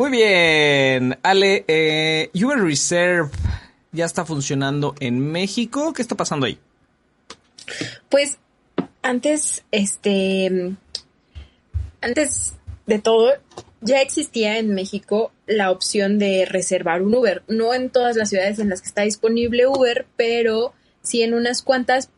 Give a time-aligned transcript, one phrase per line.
[0.00, 3.28] Muy bien, Ale, eh, Uber Reserve
[3.92, 5.92] ya está funcionando en México.
[5.92, 6.58] ¿Qué está pasando ahí?
[8.08, 8.38] Pues
[9.02, 10.74] antes, este,
[12.00, 12.54] antes
[12.86, 13.34] de todo,
[13.82, 17.42] ya existía en México la opción de reservar un Uber.
[17.46, 20.72] No en todas las ciudades en las que está disponible Uber, pero
[21.02, 22.08] sí en unas cuantas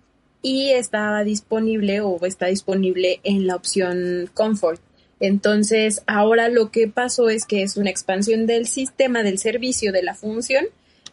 [0.41, 4.80] y estaba disponible o está disponible en la opción Comfort.
[5.23, 10.03] Entonces, ahora lo que pasó es que es una expansión del sistema, del servicio, de
[10.03, 10.67] la función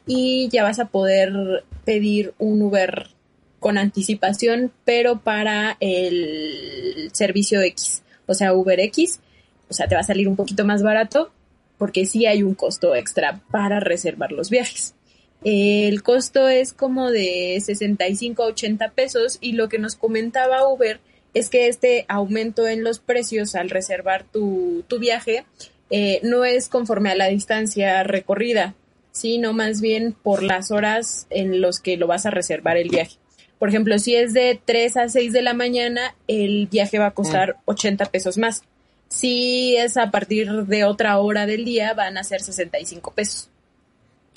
[0.07, 3.11] y ya vas a poder pedir un Uber
[3.59, 9.19] con anticipación, pero para el servicio X, o sea, Uber X,
[9.69, 11.31] o sea, te va a salir un poquito más barato
[11.77, 14.95] porque sí hay un costo extra para reservar los viajes.
[15.43, 20.99] El costo es como de 65 a 80 pesos y lo que nos comentaba Uber
[21.33, 25.45] es que este aumento en los precios al reservar tu, viaje
[25.89, 28.75] eh, no es conforme a la distancia recorrida,
[29.11, 33.17] sino más bien por las horas en los que lo vas a reservar el viaje.
[33.59, 37.11] Por ejemplo, si es de 3 a 6 de la mañana, el viaje va a
[37.11, 38.07] costar 80 mm.
[38.07, 38.63] pesos más.
[39.09, 43.49] Si es a partir de otra hora del día, van a ser 65 pesos.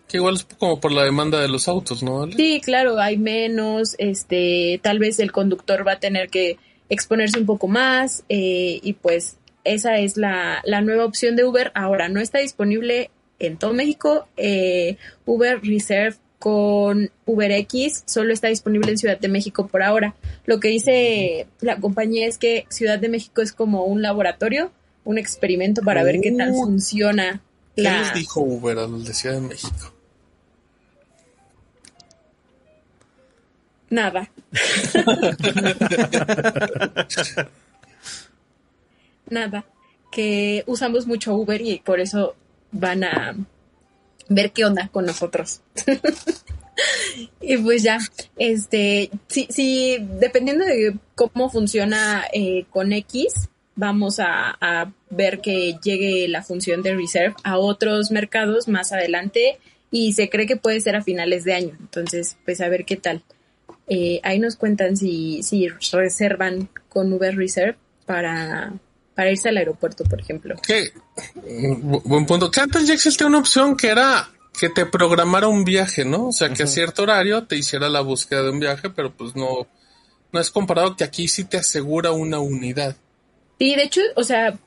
[0.08, 2.30] Que igual es como por la demanda de los autos, ¿no?
[2.32, 6.58] Sí, claro, hay menos, este, tal vez el conductor va a tener que
[6.92, 11.72] exponerse un poco más eh, y pues esa es la, la, nueva opción de Uber.
[11.74, 14.28] Ahora no está disponible en todo México.
[14.36, 20.14] Eh, Uber Reserve con UberX solo está disponible en Ciudad de México por ahora.
[20.44, 24.70] Lo que dice la compañía es que Ciudad de México es como un laboratorio,
[25.04, 26.64] un experimento para ver qué tal uh.
[26.64, 27.42] funciona.
[27.74, 29.94] ¿Qué les dijo Uber a los de Ciudad de México?
[33.92, 34.28] Nada.
[39.28, 39.64] Nada.
[40.10, 42.34] Que usamos mucho Uber y por eso
[42.70, 43.36] van a
[44.30, 45.60] ver qué onda con nosotros.
[47.42, 47.98] y pues ya,
[48.38, 55.76] este, sí, sí, dependiendo de cómo funciona eh, con X, vamos a, a, ver que
[55.84, 59.58] llegue la función de reserve a otros mercados más adelante
[59.90, 61.76] y se cree que puede ser a finales de año.
[61.78, 63.22] Entonces, pues a ver qué tal.
[63.88, 67.76] Eh, ahí nos cuentan si, si reservan con Uber Reserve
[68.06, 68.72] para,
[69.14, 70.56] para irse al aeropuerto, por ejemplo.
[70.62, 70.92] Que,
[72.04, 72.50] buen punto.
[72.50, 74.28] Que antes ya existía una opción que era
[74.58, 76.28] que te programara un viaje, ¿no?
[76.28, 79.34] O sea, que a cierto horario te hiciera la búsqueda de un viaje, pero pues
[79.34, 79.66] no,
[80.32, 82.96] no es comparado que aquí sí te asegura una unidad.
[83.58, 84.58] Sí, de hecho, o sea,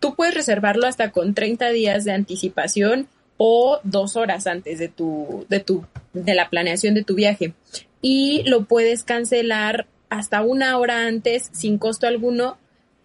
[0.00, 5.44] tú puedes reservarlo hasta con 30 días de anticipación o dos horas antes de tu,
[5.48, 7.52] de tu, de la planeación de tu viaje
[8.00, 12.58] y lo puedes cancelar hasta una hora antes sin costo alguno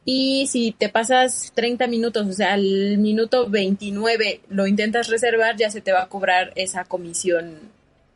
[0.04, 5.70] y si te pasas 30 minutos, o sea, al minuto 29 lo intentas reservar, ya
[5.70, 7.60] se te va a cobrar esa comisión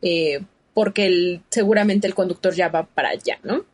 [0.02, 0.42] eh,
[0.74, 3.66] porque el, seguramente el conductor ya va para allá, ¿no?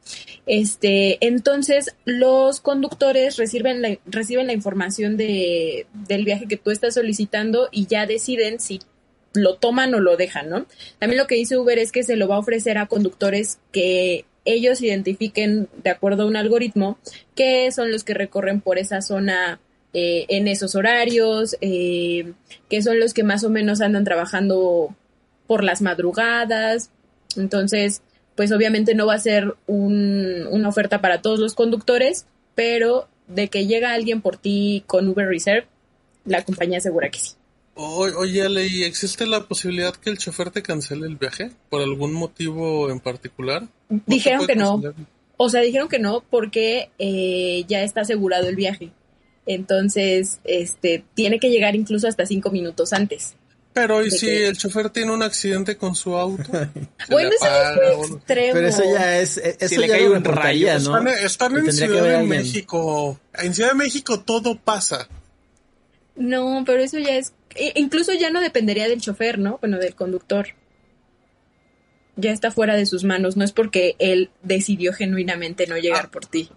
[0.45, 6.93] Este, entonces, los conductores reciben la, reciben la información de, del viaje que tú estás
[6.93, 8.81] solicitando y ya deciden si
[9.33, 10.65] lo toman o lo dejan, ¿no?
[10.99, 14.25] También lo que dice Uber es que se lo va a ofrecer a conductores que
[14.45, 16.97] ellos identifiquen de acuerdo a un algoritmo
[17.35, 19.59] que son los que recorren por esa zona
[19.93, 22.33] eh, en esos horarios, eh,
[22.69, 24.95] que son los que más o menos andan trabajando
[25.47, 26.89] por las madrugadas.
[27.37, 28.01] Entonces,
[28.35, 32.25] pues obviamente no va a ser una oferta para todos los conductores,
[32.55, 35.67] pero de que llega alguien por ti con Uber Reserve,
[36.25, 37.35] la compañía asegura que sí
[37.75, 42.89] oye, Ale, ¿existe la posibilidad que el chofer te cancele el viaje por algún motivo
[42.89, 43.67] en particular?
[43.89, 44.81] Dijeron que no.
[45.37, 48.91] O sea, dijeron que no porque eh, ya está asegurado el viaje.
[49.45, 53.35] Entonces, este, tiene que llegar incluso hasta cinco minutos antes.
[53.73, 56.43] Pero ¿y si el chofer tiene un accidente con su auto?
[57.09, 58.53] bueno, eso es muy extremo.
[58.53, 61.07] Pero eso ya es, eso ya un rayo, ¿no?
[61.09, 63.19] Están, en Ciudad de México.
[63.33, 65.07] En Ciudad de México todo pasa.
[66.15, 69.57] No, pero eso ya es e incluso ya no dependería del chofer, ¿no?
[69.59, 70.47] Bueno, del conductor.
[72.15, 76.11] Ya está fuera de sus manos, no es porque él decidió genuinamente no llegar ah.
[76.11, 76.49] por ti.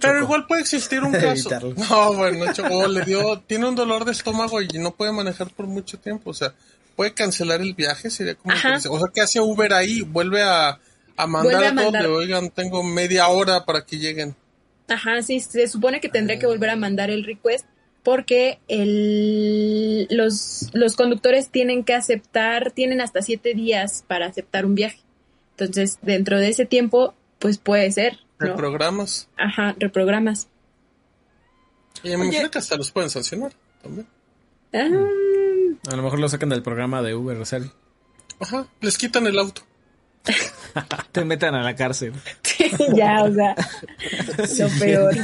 [0.00, 1.50] Pero igual puede existir un caso.
[1.90, 5.66] No, bueno, Choco le dio, tiene un dolor de estómago y no puede manejar por
[5.66, 6.30] mucho tiempo.
[6.30, 6.54] O sea,
[6.94, 8.54] puede cancelar el viaje, sería como.
[8.54, 8.58] o
[8.98, 10.02] sea, ¿qué hace Uber ahí?
[10.02, 10.78] Vuelve a,
[11.16, 14.36] a mandar a, todos, oigan, tengo media hora para que lleguen.
[14.88, 17.66] Ajá, sí, se supone que tendría que volver a mandar el request
[18.08, 24.74] porque el, los, los conductores tienen que aceptar, tienen hasta siete días para aceptar un
[24.74, 25.00] viaje.
[25.50, 28.20] Entonces, dentro de ese tiempo, pues puede ser.
[28.38, 29.28] Reprogramas.
[29.36, 30.48] Ajá, reprogramas.
[32.02, 33.52] Y me imagino que hasta los pueden sancionar
[33.82, 34.06] también.
[34.72, 35.92] Ah.
[35.92, 37.60] A lo mejor lo sacan del programa de Uber, sea.
[38.40, 39.60] Ajá, les quitan el auto.
[41.12, 42.14] Te metan a la cárcel.
[42.94, 43.54] ya, o sea,
[44.66, 45.14] lo peor.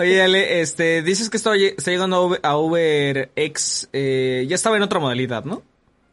[0.00, 4.78] Oye, Ale, este, dices que está, está llegando a, Uber, a UberX, eh, ya estaba
[4.78, 5.62] en otra modalidad, ¿no?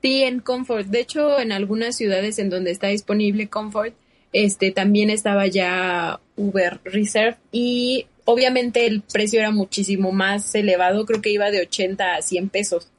[0.01, 0.87] Sí, en Comfort.
[0.87, 3.93] De hecho, en algunas ciudades en donde está disponible Comfort,
[4.33, 11.21] este, también estaba ya Uber Reserve y obviamente el precio era muchísimo más elevado, creo
[11.21, 12.89] que iba de 80 a 100 pesos.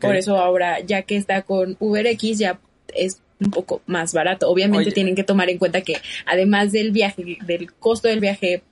[0.00, 2.58] Por eso ahora, ya que está con UberX, ya
[2.94, 4.48] es un poco más barato.
[4.48, 8.62] Obviamente tienen que tomar en cuenta que además del viaje, del costo del viaje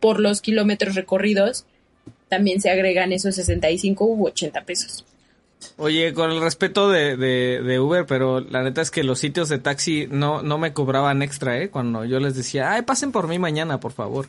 [0.00, 1.64] por los kilómetros recorridos,
[2.28, 5.04] también se agregan esos 65 u 80 pesos.
[5.76, 9.58] Oye, con el respeto de, de, Uber, pero la neta es que los sitios de
[9.58, 11.68] taxi no, no me cobraban extra, ¿eh?
[11.70, 14.28] Cuando yo les decía, ay, pasen por mí mañana, por favor.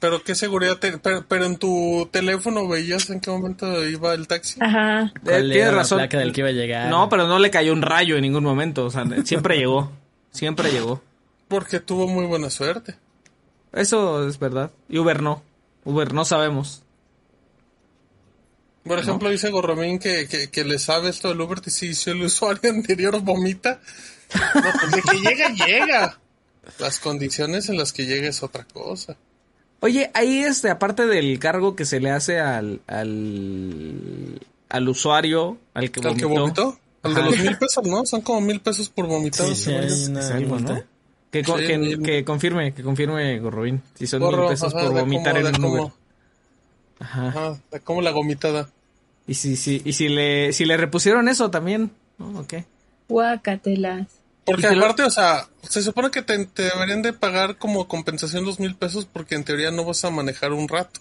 [0.00, 4.58] Pero qué seguridad, pero, en tu teléfono veías en qué momento iba el taxi.
[4.60, 5.12] Ajá.
[5.26, 5.98] Eh, tienes razón.
[5.98, 6.88] La del que iba a llegar.
[6.88, 9.92] No, pero no le cayó un rayo en ningún momento, o sea, siempre llegó,
[10.30, 11.02] siempre llegó.
[11.48, 12.94] Porque tuvo muy buena suerte.
[13.72, 14.70] Eso es verdad.
[14.88, 15.42] Y Uber no.
[15.84, 16.82] Uber no sabemos.
[18.84, 22.70] Por ejemplo, dice Gorromín que, que, le sabe esto del Uber y si el usuario
[22.74, 23.80] anterior vomita.
[24.34, 26.18] No, pues de que llega, llega.
[26.78, 29.16] Las condiciones en las que llega es otra cosa.
[29.80, 35.90] Oye, ahí este, aparte del cargo que se le hace al, al, al usuario, al
[35.90, 36.10] que vomitó.
[36.10, 36.78] ¿Al que vomitó?
[37.02, 38.04] Al de los mil pesos, ¿no?
[38.04, 39.54] Son como mil pesos por vomitado.
[39.54, 40.82] Sí, es algo, ¿no?
[41.30, 43.82] Que, que, confirme, que confirme Gorrobín.
[43.94, 45.92] Si son mil pesos por vomitar en un Uber.
[46.98, 47.28] Ajá.
[47.28, 48.68] Ajá, como la gomitada.
[49.26, 52.40] Y si, si, y si le, si le repusieron eso también, ¿no?
[52.40, 52.46] ¿O
[53.08, 54.08] Guacatelas.
[54.44, 58.74] Porque aparte, o sea, se supone que te, deberían de pagar como compensación dos mil
[58.74, 61.00] pesos porque en teoría no vas a manejar un rato.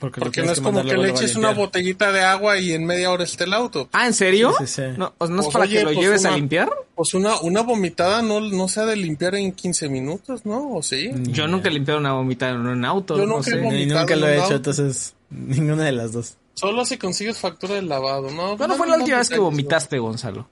[0.00, 3.22] Porque, no es como que le eches una botellita de agua y en media hora
[3.22, 3.90] esté el auto.
[3.92, 4.54] Ah, ¿en serio?
[4.58, 6.70] Sí, sí, ¿No, ¿No, es pues, para que lo pues lleves a limpiar?
[6.94, 10.72] Pues una, una vomitada no, no se ha de limpiar en 15 minutos, ¿no?
[10.72, 11.10] ¿O sí?
[11.24, 13.18] Yo nunca he limpiado una vomitada en un auto.
[13.18, 16.38] Yo nunca, nunca lo he hecho, entonces ninguna de las dos.
[16.54, 18.56] Solo si consigues factura de lavado, ¿no?
[18.56, 20.48] ¿Cuándo fue la última vez que vomitaste, Gonzalo?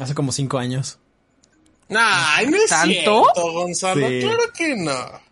[0.00, 0.98] Hace como cinco años.
[1.88, 3.26] Nah, no es ¿Tanto?
[3.34, 4.06] Gonzalo.
[4.06, 5.29] Claro que no.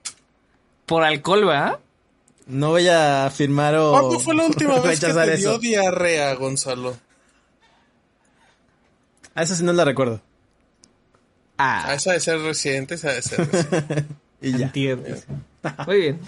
[0.88, 1.78] Por alcohol, ¿verdad?
[2.46, 3.90] No voy a afirmar o.
[3.92, 6.96] ¿Cuándo fue la última vez que te dio diarrea, Gonzalo?
[9.34, 10.20] A esa sí no la recuerdo.
[11.58, 11.88] Ah.
[11.90, 14.04] A esa de ser reciente, esa de ser reciente.
[14.40, 14.66] y ya.
[14.66, 15.08] Entiendo.
[15.86, 16.20] Muy bien.